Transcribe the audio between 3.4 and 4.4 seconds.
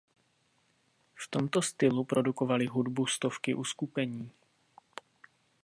uskupení.